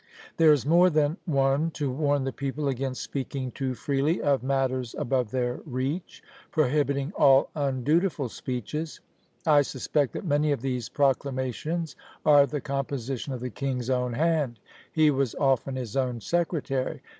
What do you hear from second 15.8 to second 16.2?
own